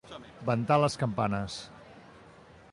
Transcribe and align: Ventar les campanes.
Ventar 0.47 0.77
les 0.83 0.97
campanes. 1.03 1.61